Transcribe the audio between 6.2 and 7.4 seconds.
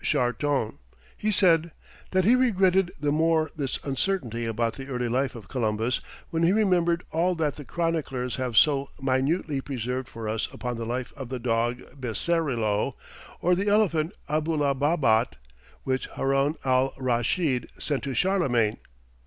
when he remembered all